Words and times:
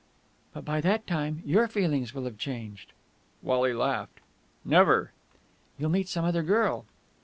"But 0.51 0.65
by 0.65 0.81
that 0.81 1.05
time 1.05 1.43
your 1.45 1.67
feelings 1.67 2.11
will 2.11 2.23
have 2.23 2.39
changed!" 2.39 2.91
Wally 3.43 3.71
laughed. 3.71 4.19
"Never!" 4.65 5.11
"You'll 5.77 5.91
meet 5.91 6.09
some 6.09 6.25
other 6.25 6.41
girl...." 6.41 6.85